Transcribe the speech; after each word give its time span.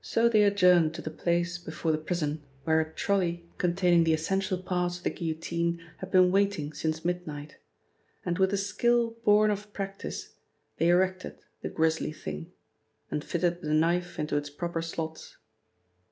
So 0.00 0.28
they 0.28 0.42
adjourned 0.42 0.92
to 0.94 1.02
the 1.02 1.08
place 1.12 1.56
before 1.56 1.92
the 1.92 1.98
prison 1.98 2.42
where 2.64 2.80
a 2.80 2.92
trolley 2.92 3.48
containing 3.58 4.02
the 4.02 4.12
essential 4.12 4.58
parts 4.58 4.98
of 4.98 5.04
the 5.04 5.10
guillotine 5.10 5.80
had 5.98 6.10
been 6.10 6.32
waiting 6.32 6.72
since 6.72 7.04
midnight, 7.04 7.56
and 8.24 8.38
with 8.40 8.52
a 8.52 8.56
skill 8.56 9.10
born 9.24 9.52
of 9.52 9.72
practice 9.72 10.34
they 10.78 10.88
erected 10.88 11.38
the 11.62 11.68
grisly 11.68 12.10
thing, 12.12 12.50
and 13.08 13.22
fitted 13.22 13.60
the 13.62 13.72
knife 13.72 14.18
into 14.18 14.36
its 14.36 14.50
proper 14.50 14.82
slots. 14.82 15.36